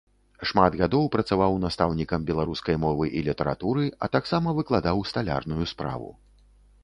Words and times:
Шмат 0.49 0.77
гадоў 0.81 1.03
працаваў 1.15 1.57
настаўнікам 1.65 2.25
беларускай 2.29 2.79
мовы 2.85 3.05
і 3.19 3.21
літаратуры, 3.29 3.83
а 4.05 4.11
таксама 4.17 4.57
выкладаў 4.61 4.97
сталярную 5.11 5.65
справу. 5.73 6.09